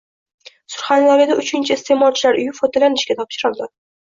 Surxondaryoda 0.75 1.35
uchinchi 1.43 1.73
“Iste’molchilar 1.77 2.41
uyi” 2.41 2.57
foydalanishga 2.63 3.21
topshirildi 3.21 3.71